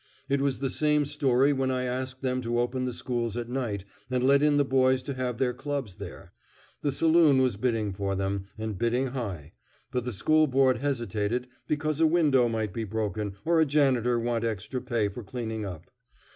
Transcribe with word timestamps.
It 0.27 0.41
was 0.41 0.57
the 0.57 0.71
same 0.71 1.05
story 1.05 1.53
when 1.53 1.69
I 1.69 1.83
asked 1.83 2.23
them 2.23 2.41
to 2.41 2.59
open 2.59 2.85
the 2.85 2.91
schools 2.91 3.37
at 3.37 3.47
night 3.49 3.85
and 4.09 4.23
let 4.23 4.41
in 4.41 4.57
the 4.57 4.65
boys 4.65 5.03
to 5.03 5.13
have 5.13 5.37
their 5.37 5.53
clubs 5.53 5.97
there. 5.97 6.31
The 6.81 6.91
saloon 6.91 7.37
was 7.37 7.55
bidding 7.55 7.93
for 7.93 8.15
them, 8.15 8.45
and 8.57 8.79
bidding 8.79 9.09
high, 9.09 9.53
but 9.91 10.03
the 10.03 10.11
School 10.11 10.47
Board 10.47 10.79
hesitated 10.79 11.49
because 11.67 11.99
a 12.01 12.07
window 12.07 12.47
might 12.49 12.73
be 12.73 12.83
broken 12.83 13.35
or 13.45 13.59
a 13.61 13.65
janitor 13.67 14.17
want 14.17 14.43
extra 14.43 14.81
pay 14.81 15.07
for 15.07 15.23
cleaning 15.23 15.65
up. 15.67 15.91